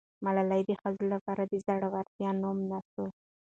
ملالۍ 0.25 0.61
د 0.67 0.71
ښځو 0.81 1.05
لپاره 1.13 1.43
د 1.45 1.53
زړه 1.65 1.87
ورتیا 1.95 2.29
نمونه 2.41 2.79
سوه. 2.91 3.09